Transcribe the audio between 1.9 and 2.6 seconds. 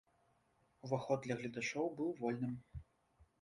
быў вольным.